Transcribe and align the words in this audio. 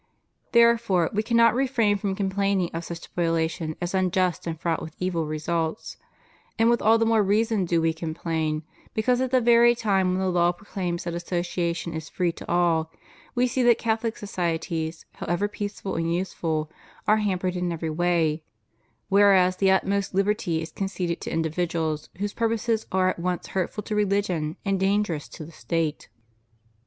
Therefore 0.51 1.11
We 1.13 1.21
cannot 1.21 1.53
refrain 1.53 1.95
from 1.95 2.15
com 2.15 2.31
plaining 2.31 2.71
of 2.73 2.83
such 2.83 3.01
spoliation 3.01 3.75
as 3.79 3.93
unjust 3.93 4.47
and 4.47 4.59
fraught 4.59 4.81
with 4.81 4.95
evil 4.97 5.27
results; 5.27 5.97
and 6.57 6.71
with 6.71 6.81
all 6.81 6.97
the 6.97 7.05
more 7.05 7.21
reason 7.21 7.65
do 7.65 7.79
We 7.83 7.93
complain 7.93 8.63
because, 8.95 9.21
at 9.21 9.29
the 9.29 9.39
very 9.39 9.75
time 9.75 10.09
when 10.09 10.17
the 10.19 10.29
law 10.31 10.53
proclaims 10.53 11.03
that 11.03 11.13
association 11.13 11.93
is 11.93 12.09
free 12.09 12.31
to 12.31 12.51
all, 12.51 12.91
We 13.35 13.45
see 13.45 13.61
that 13.61 13.77
Catholic 13.77 14.17
societies, 14.17 15.05
however 15.17 15.47
peaceful 15.47 15.93
and 15.95 16.11
useful, 16.11 16.71
are 17.07 17.17
hampered 17.17 17.55
in 17.55 17.71
every 17.71 17.91
way, 17.91 18.41
whereas 19.09 19.57
the 19.57 19.69
utmost 19.69 20.15
hberty 20.15 20.63
is 20.63 20.71
conceded 20.71 21.21
to 21.21 21.31
individuals 21.31 22.09
whose 22.17 22.33
purposes 22.33 22.87
are 22.91 23.09
at 23.09 23.19
once 23.19 23.45
hurtful 23.49 23.83
to 23.83 23.95
religion 23.95 24.57
and 24.65 24.79
dan 24.79 25.03
gerous 25.03 25.29
to 25.33 25.45
the 25.45 25.51
State. 25.51 26.09